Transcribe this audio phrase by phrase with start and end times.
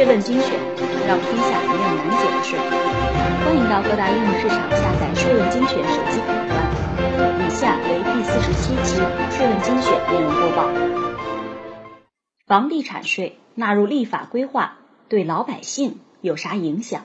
[0.00, 0.58] 税论精选，
[1.06, 2.58] 让天下没有难解的税。
[3.44, 7.46] 欢迎到各大应用市场下载“税论精选”手机客户端。
[7.46, 8.96] 以下为第四十七期
[9.30, 10.72] 税论精选内容播报。
[12.46, 14.78] 房地产税纳入立法规划
[15.10, 17.02] 对老百姓有啥影响？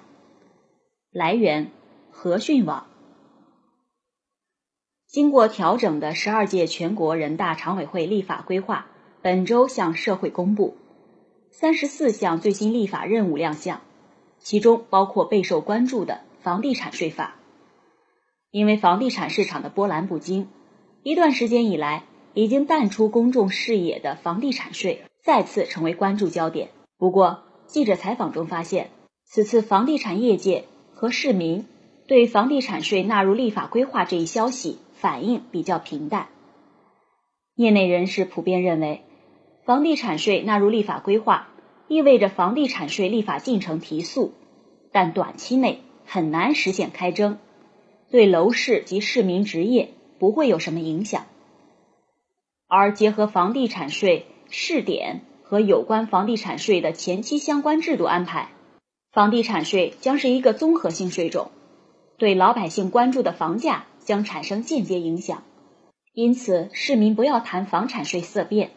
[1.12, 1.72] 来源：
[2.12, 2.86] 和讯网。
[5.06, 8.86] 经过调整的十二届全国人大常委会立法规划
[9.22, 10.78] 本周向社会公布。
[11.58, 13.80] 三十四项最新立法任务亮相，
[14.40, 17.36] 其中包括备受关注的房地产税法。
[18.52, 20.50] 因为房地产市场的波澜不惊，
[21.02, 26.72] 一段时间以来已经淡出公众视野的房地产税再次成为关注焦点。
[26.98, 28.90] 不过，记者采访中发现，
[29.24, 31.66] 此次房地产业界和市民
[32.06, 36.28] 对房地产税纳入立法规划这一消息反应比较平淡。
[37.56, 39.05] 业内人士普遍认为。
[39.66, 41.48] 房地产税纳入立法规划，
[41.88, 44.32] 意味着房地产税立法进程提速，
[44.92, 47.40] 但短期内很难实现开征，
[48.12, 51.26] 对楼市及市民置业不会有什么影响。
[52.68, 58.50] 而结合房地产税试点和有关房地产税的前期相关制度安排，
[59.12, 61.50] 房地产税将是一个综合性税种，
[62.20, 65.42] 对老百姓关注的房价将产生间接影响。
[66.14, 68.70] 因此，市民不要谈房产税色变。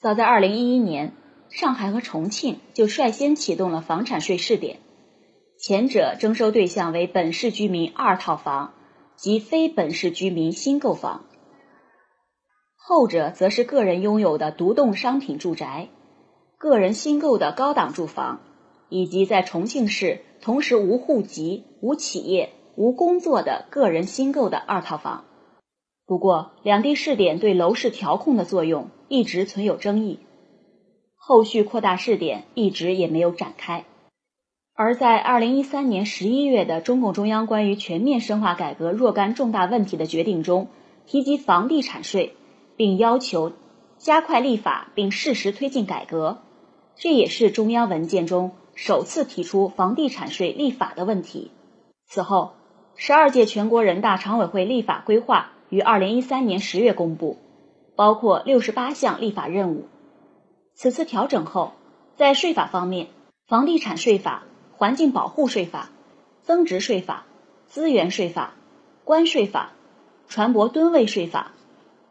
[0.00, 1.12] 早在二零一一年，
[1.50, 4.78] 上海和重庆就率先启动了房产税试点，
[5.58, 8.74] 前者征收对象为本市居民二套房
[9.16, 11.24] 及非本市居民新购房，
[12.76, 15.88] 后者则是个人拥有的独栋商品住宅、
[16.58, 18.40] 个人新购的高档住房，
[18.88, 25.24] 以及在重庆市同时无户籍、无企业、无工作的个人新购的二套房。
[26.06, 28.90] 不过，两地试点对楼市调控的作用。
[29.08, 30.18] 一直存有争议，
[31.16, 33.84] 后续扩大试点一直也没有展开。
[34.74, 40.68] 而在二零一三年十一月的中共中央关于全面深化改革若干重大问题的决定中，
[41.06, 42.34] 提及房地产税，
[42.76, 43.52] 并要求
[43.96, 46.42] 加快立法并适时推进改革，
[46.94, 51.50] 这也是中央文件中首次提出房地产税立法的问题。
[52.06, 52.52] 此后，
[52.94, 57.38] 十二届全国人大常委会立法规划于二零一三年十月公布。
[57.98, 59.88] 包括六十八项立法任务。
[60.72, 61.72] 此次调整后，
[62.14, 63.08] 在税法方面，
[63.48, 64.44] 房地产税法、
[64.76, 65.90] 环境保护税法、
[66.42, 67.26] 增值税法、
[67.66, 68.54] 资源税法、
[69.02, 69.72] 关税法、
[70.28, 71.50] 船舶吨位税法、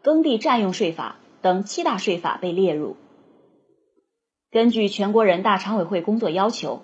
[0.02, 2.96] 耕地占用税法等七大税法被列入。
[4.50, 6.82] 根据全国人大常委会工作要求，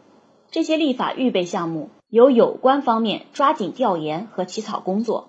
[0.51, 5.29] 这些立法预备项目由有关方面抓紧调研和起草工作，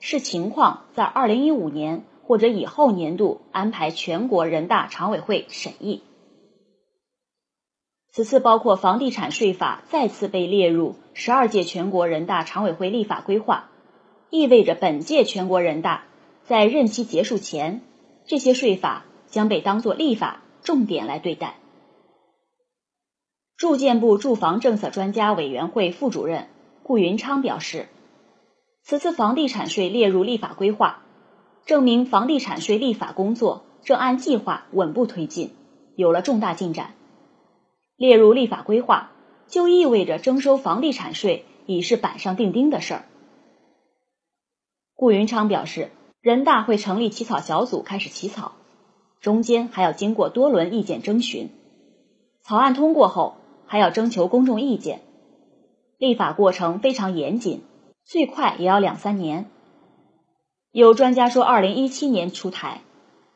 [0.00, 2.02] 视情况在二零一五年。
[2.32, 6.00] 或者以后年度安排全国人大常委会审议。
[8.10, 13.68] 此次包括房地产税法再次被列入十二届全国人大常委会立法规划，
[14.30, 16.04] 意味着本届全国人大
[16.42, 17.82] 在任期结束前，
[18.24, 21.56] 这些税法将被当作立法重点来对待。
[23.58, 26.48] 住建部住房政策专家委员会副主任
[26.82, 27.88] 顾云昌表示，
[28.82, 31.02] 此次房地产税列入立法规划。
[31.64, 35.50] 证明房地产税立法工作正按计划稳步推进，
[35.94, 36.94] 有了重大进展。
[37.96, 39.12] 列入立法规划，
[39.46, 43.04] 就意味着征收房地产税已是板上钉钉的事儿。
[44.96, 45.90] 顾云昌表示，
[46.20, 48.52] 人大会成立起草小组开始起草，
[49.20, 51.50] 中间还要经过多轮意见征询，
[52.40, 53.36] 草案通过后
[53.66, 55.02] 还要征求公众意见，
[55.98, 57.62] 立法过程非常严谨，
[58.04, 59.48] 最快也要两三年。
[60.72, 62.80] 有专家说，二零一七年出台，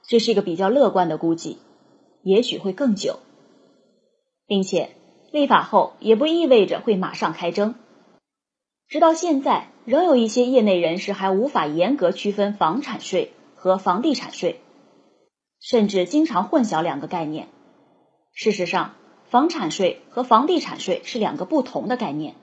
[0.09, 1.59] 这是一个比较乐观的估计，
[2.23, 3.19] 也许会更久，
[4.47, 4.97] 并且
[5.33, 7.75] 立法后也不意味着会马上开征。
[8.89, 14.61] 直到现在，仍有一些业内人士还无法严格区分房产税和房地产税，
[15.61, 17.49] 甚至经常混淆两个概念。
[18.33, 22.35] 事实上，房产税和房地产税是两个不同的概念。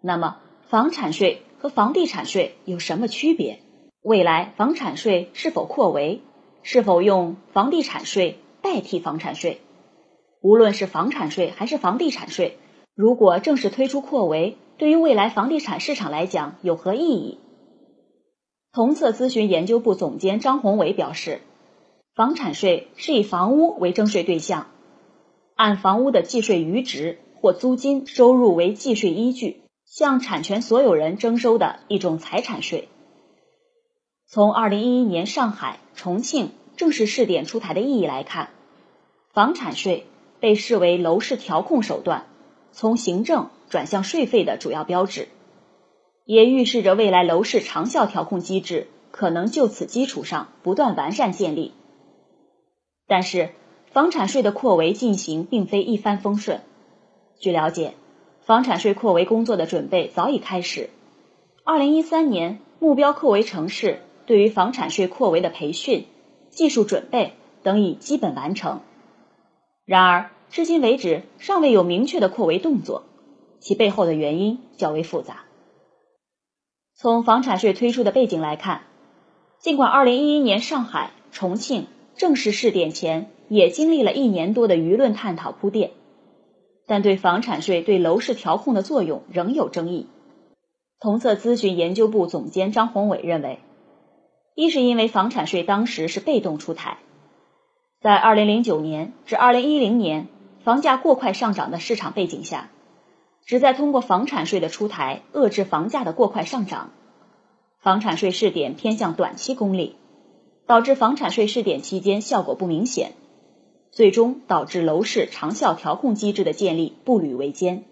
[0.00, 0.38] 那么，
[0.68, 3.60] 房产税和房地产税有什么区别？
[4.04, 6.20] 未来房产税是否扩围？
[6.62, 9.62] 是否用房地产税代替房产税？
[10.42, 12.58] 无论是房产税还是房地产税，
[12.94, 17.38] 如果正式推出扩围，对于未来房地产市场来讲有何意义？
[18.72, 21.40] 同策咨询研究部总监张宏伟表示，
[22.14, 24.66] 房产税是以房屋为征税对象，
[25.54, 32.90] 按房屋的计税余值或租金收入为计税依据，向产权所有人征收的一种财产税。
[34.34, 38.48] 从二零一一年上海、重庆正式试点出台的意义来看，
[39.32, 40.08] 房产税
[40.40, 42.26] 被视为楼市调控手段
[42.72, 45.28] 从行政转向税费的主要标志，
[46.24, 51.72] 也预示着未来楼市长效调控机制可能就此基础上不断完善建立。
[53.06, 53.50] 但是，
[53.92, 56.60] 房产税的扩围进行并非一帆风顺。
[57.38, 57.94] 据了解，
[58.40, 60.90] 房产税扩围工作的准备早已开始。
[61.62, 66.06] 二零一三年，目标扩围城市对于房产税扩围的培训、
[66.50, 67.32] 技术准备
[67.62, 68.80] 等已基本完成。
[69.84, 73.04] 然而，至今为止尚未有明确的扩围动作，
[73.60, 75.44] 其背后的原因较为复杂。
[76.94, 78.82] 从房产税推出的背景来看，
[79.58, 81.86] 尽管二零一一年上海、重庆
[82.16, 85.90] 正式试点前也经历了一年多的舆论探讨铺垫，
[86.86, 90.06] 但对房产税对楼市调控的作用仍有争议。
[91.00, 93.58] 同策咨询研究部总监张宏伟认为，
[94.56, 96.98] 一是因为房产税当时是被动出台，
[98.00, 100.28] 在二零零九年至二零一零年
[100.62, 102.70] 房价过快上涨的市场背景下，
[103.44, 106.92] 旨在通过房产税的出台遏制房价的过快上涨。
[107.80, 109.96] 房产税试点偏向短期功利，
[110.68, 113.10] 导致房产税试点期间效果不明显，
[113.90, 117.82] 最终导致楼市长效调控机制的建立步履维艰。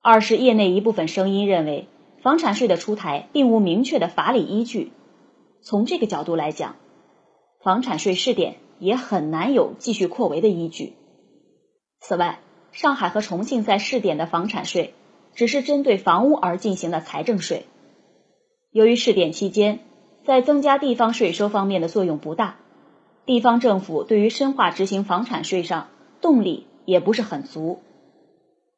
[0.00, 1.88] 二是业内一部分声音认为，
[2.22, 4.92] 房产税的出台并无明确的法理依据。
[5.62, 6.76] 从这个角度来讲，
[7.62, 10.94] 房产税试点也很难有继续扩围的依据。
[12.00, 12.40] 此外，
[12.72, 14.92] 上海和重庆在试点的房产税
[15.34, 17.66] 只是针对房屋而进行的财政税，
[18.72, 19.78] 由于试点期间
[20.24, 22.56] 在增加地方税收方面的作用不大，
[23.24, 25.88] 地方政府对于深化执行房产税上
[26.20, 27.78] 动力也不是很足。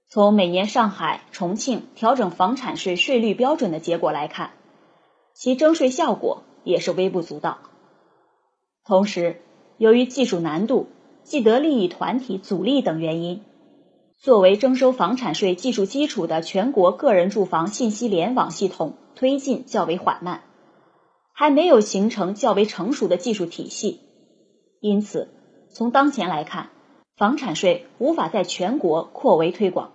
[0.06, 4.50] 从每年上海、重庆调整房产税税率标准的结果来看，
[5.32, 7.58] 其征税效果也是微不足道。
[8.84, 9.40] 同时，
[9.78, 10.88] 由于技术难度、
[11.22, 13.43] 既得利益团体阻力等原因，
[14.19, 20.43] 作为征收房产税技术基础的全国个人住房信息联网系统推进较为缓慢，
[21.32, 24.00] 还没有形成较为成熟的技术体系。
[24.81, 25.28] 因此，
[25.70, 26.70] 从当前来看，
[27.16, 29.93] 房产税无法在全国扩围推广。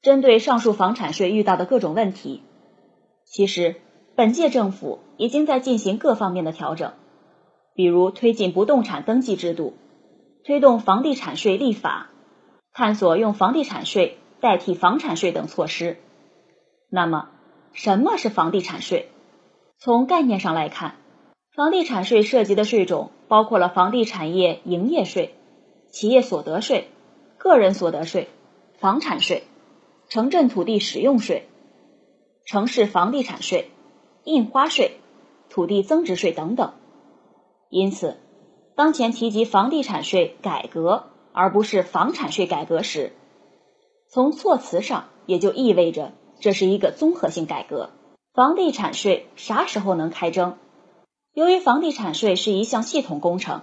[0.00, 2.42] 针对上述房产税遇到的各种问题，
[3.24, 3.76] 其实
[4.18, 6.94] 本届政府已经在进行各方面的调整，
[7.72, 9.74] 比如推进不动产登记制度，
[10.42, 12.10] 推动房地产税立法，
[12.72, 15.98] 探索用房地产税代替房产税等措施。
[16.90, 17.28] 那么，
[17.72, 19.08] 什么是房地产税？
[19.78, 20.96] 从概念上来看，
[21.54, 25.36] 房地产税涉及的税种包括了房地产业营业税、
[25.92, 26.88] 企业所得税、
[27.36, 28.26] 个人所得税、
[28.80, 29.44] 房产税。
[30.08, 31.46] 城镇土地使用税、
[32.44, 33.70] 城市房地产税、
[34.28, 34.98] 印花税、
[35.48, 36.74] 土地增值税等等。
[37.70, 38.18] 因此，
[38.76, 43.12] 当前提及房地产税改革而不是房产税改革时，
[44.10, 47.88] 从措辞上也就意味着这是一个综合性改革。
[48.34, 50.58] 房地产税啥时候能开征？
[51.32, 53.62] 由于房地产税是一项系统工程，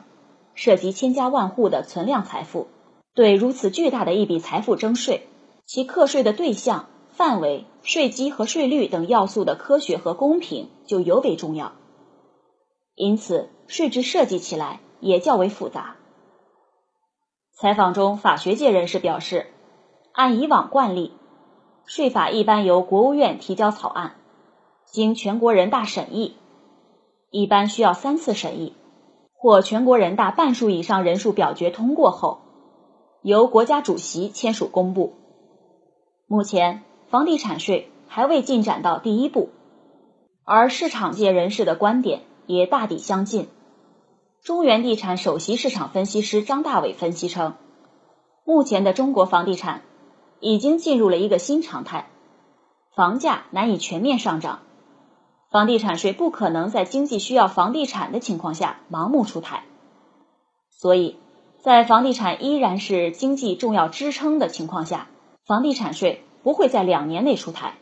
[0.56, 2.70] 涉及千家万户的存量财富，
[3.14, 5.28] 对如此巨大的一笔财富征税。
[5.68, 11.72] 其课税的对象、范围、税基和税率等要素的科学和公平就尤为重要，
[12.94, 15.96] 因此税制设计起来也较为复杂。
[17.54, 19.48] 采访中，法学界人士表示，
[20.12, 21.14] 按以往惯例，
[21.86, 24.16] 税法一般由国务院提交草案，
[24.86, 26.36] 经全国人大审议，
[27.32, 28.76] 一般需要三次审议，
[29.34, 32.40] 或全国人大半数以上人数表决通过后，
[33.22, 35.14] 由国家主席签署公布。
[36.28, 36.84] 目前，
[37.16, 39.50] 房地产税还未进展到第一步，
[40.44, 43.48] 而市场界人士的观点也大抵相近。
[44.44, 47.54] 中原地产首席市场分析师张大伟分析称，
[48.44, 49.84] 目前的中国房地产
[50.42, 52.10] 已经进入了一个新常态，
[52.98, 54.60] 房价难以全面上涨，
[55.50, 59.64] 房地产税不可能在经济需要房地产的情况下盲目出台，
[60.70, 61.16] 所以
[61.64, 65.08] 在房地产依然是经济重要支撑的情况下。
[65.46, 67.74] 房地产税不会在两年内出台。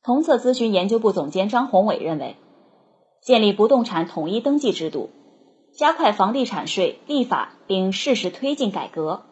[0.00, 2.36] 同策咨询研究部总监张宏伟认为，
[3.20, 5.10] 建立不动产统一登记制度，
[5.76, 9.24] 加快房地产税立法并适时推进改革，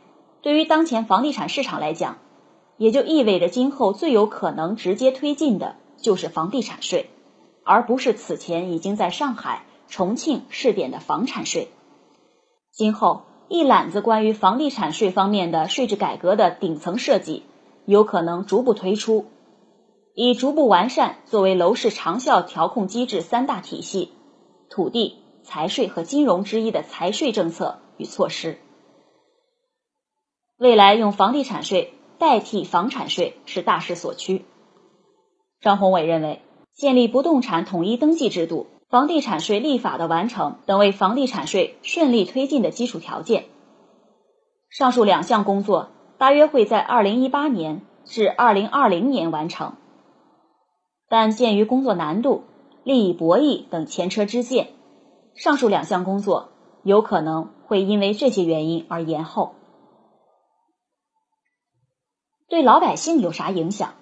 [0.43, 2.19] 对于当前房地产市场来讲，
[2.79, 7.11] 也就意味着今后最有可能直接推进的就是房地产税，
[7.65, 11.69] 而不是此前已经在上海、重庆试点的房产税。
[12.73, 13.23] 今后。
[13.53, 17.43] 一揽子关于房地产税方面的税制改革的顶层设计，
[17.85, 19.27] 有可能逐步推出，
[20.15, 24.11] 以逐步完善作为楼市长效调控机制三大体系：
[24.71, 28.57] 土地、财税和金融之一的财税政策与措施。
[30.57, 34.47] 未来用房地产税代替房产税是大势所趋。
[35.61, 36.41] 张宏伟认为，
[36.73, 43.47] 建立不动产统一登记制度、房地产税立法的完成等为房地产税顺利推进的基础条件。
[44.69, 49.77] 上述两项工作大约会在二零一八年至二零二零年完成，
[51.09, 52.45] 但鉴于工作难度、
[52.85, 54.69] 利益博弈等前车之鉴，
[55.35, 56.51] 上述两项工作
[56.83, 59.55] 有可能会因为这些原因而延后。
[62.47, 63.95] 对老百姓有啥影响？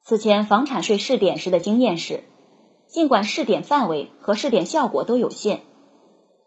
[0.00, 2.24] 此前房产税试点时的经验是，
[2.86, 5.62] 尽管试点范围和试点效果都有限，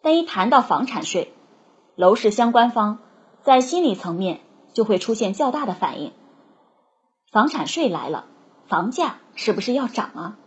[0.01, 1.33] 但一谈到房产税，
[1.95, 2.99] 楼市相关方
[3.43, 4.41] 在心理层面
[4.73, 6.13] 就会出现较大的反应。
[7.31, 8.25] 房产税来了，
[8.67, 10.37] 房价是不是要涨啊？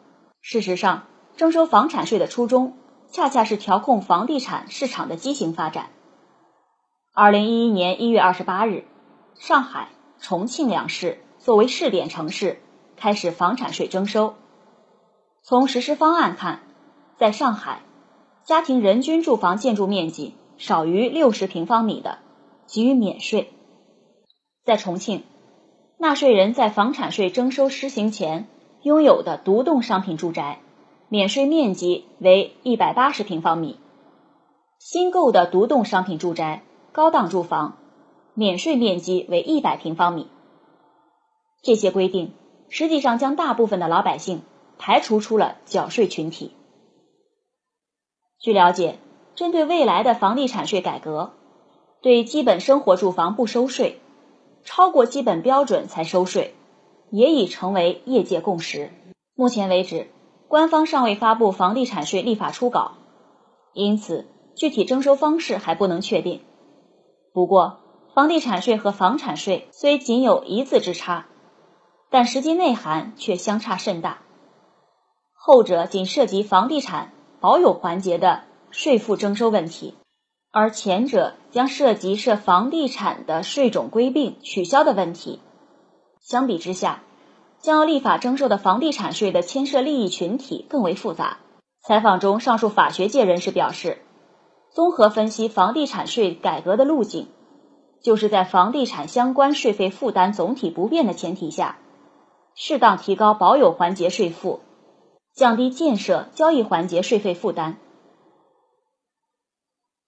[0.41, 1.05] 事实上，
[1.37, 2.79] 征收房产税的初衷
[3.11, 5.91] 恰恰是调控房地产市场的畸形发展。
[7.13, 8.87] 二零一一年一月二十八日。
[9.35, 12.61] 上海、重庆两市作为试点城市，
[12.97, 14.35] 开始房产税征收。
[15.51, 16.61] 从实施方案看，
[17.17, 17.81] 在上海，
[18.45, 22.19] 家庭人均住房建筑面积少于六十平方米的，
[22.69, 23.47] 给予免税；
[24.65, 25.25] 在重庆，
[25.99, 28.47] 纳税人在房产税征收施行前
[28.85, 30.61] 拥有的独栋商品住宅，
[31.09, 33.75] 免税面积为一百八十平方米；
[34.79, 37.77] 新购的独栋商品住宅、高档住房。
[38.35, 40.29] 免税面积为一百平方米。
[41.61, 42.33] 这些规定
[42.69, 44.43] 实际上将大部分的老百姓
[44.83, 46.57] 排除出了缴税群体。
[48.41, 48.99] 据了解，
[49.35, 51.35] 针对未来的房地产税改革，
[52.01, 54.01] 对基本生活住房不收税，
[54.65, 56.55] 超过基本标准才收税，
[57.11, 58.91] 也已成为业界共识。
[59.35, 60.11] 目前为止，
[60.49, 62.93] 官方尚未发布房地产税立法初稿，
[63.75, 66.41] 因此具体征收方式还不能确定。
[67.35, 67.81] 不过，
[68.15, 71.27] 房地产税和房产税虽仅有一字之差，
[72.09, 74.23] 但实际内涵却相差甚大。
[75.43, 79.95] 后者仅涉及房地产保有环节的税负征收问题，
[80.53, 85.41] 而前者将涉及涉房地产的税种归并、取消的问题。
[86.21, 87.03] 相比之下，
[87.59, 91.39] 将要立法征收的房地产税的牵涉利益群体更为复杂。
[91.83, 94.03] 采访中，上述法学界人士表示，
[94.75, 97.29] 综合分析房地产税改革的路径。
[98.03, 101.79] 就是在房地产相关税费负担总体不变的前提下，
[102.55, 104.61] 适当提高保有环节税负，
[105.35, 107.79] 降低建设交易环节税费负担。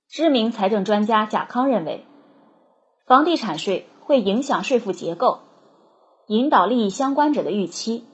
[0.08, 2.04] 知名财政专家贾康认为，
[3.06, 5.38] 房地产税会影响税负结构，
[6.26, 8.04] 引导利益相关者的预期，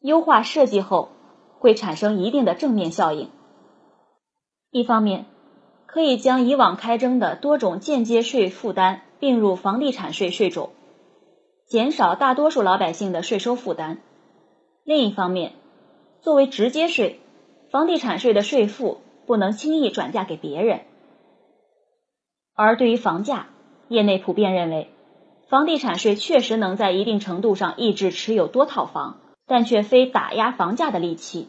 [0.00, 1.10] 优化设计后
[1.58, 3.30] 会产生一定的正面效应。
[4.70, 5.26] 一方面，
[5.86, 10.70] 可以将以往开征的多种间接税负担并入房地产税税种，
[11.66, 14.00] 减少大多数老百姓的税收负担。
[14.82, 15.52] 另一方面，
[16.22, 17.18] 作为直接税，
[17.72, 20.82] 房地产税的税负不能轻易转嫁给别人。
[22.54, 23.48] 而对于房价，
[23.88, 24.88] 业内普遍认为，
[25.48, 31.48] 房地产税确实能在一定程度上抑制持有多套房，但却非打压房价的利器。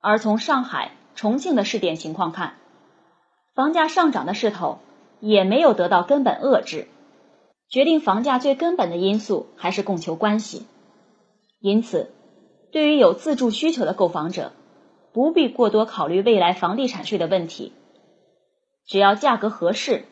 [0.00, 2.56] 而从上海、重庆的试点情况看，
[3.54, 4.80] 房价上涨的势头
[5.20, 6.88] 也没有得到根本遏制，
[7.68, 10.66] 决定房价最根本的因素还是供求关系。
[11.60, 12.10] 因此，
[12.72, 14.52] 对于有自住需求的购房者，
[15.12, 17.72] 不必过多考虑未来房地产税的问题，
[18.86, 20.04] 只要价格合适，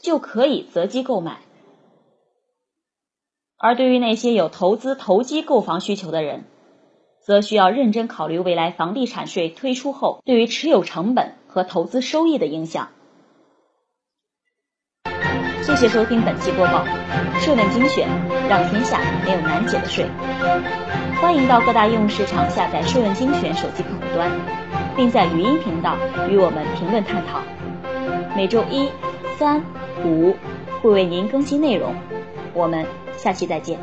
[0.00, 1.40] 就可以择机购买。
[3.56, 6.44] 而对于那些有投资投机购房需求的人，
[7.20, 11.34] 则需要认真考虑未来房地产税推出后对于持有成本。
[11.54, 12.88] 和投资收益的影响。
[15.66, 16.84] 谢谢收听本期播报，
[17.38, 18.06] 税问精选，
[18.50, 20.04] 让天下没有难解的税。
[21.22, 24.30] 欢迎到各大应用市场下载税问精选手机客户端，
[24.94, 25.96] 并在语音频道
[26.28, 27.40] 与我们评论探讨。
[28.36, 28.90] 每周一、
[29.38, 29.62] 三、
[30.04, 30.36] 五
[30.82, 31.94] 会为您更新内容，
[32.52, 32.84] 我们
[33.16, 33.78] 下期再见。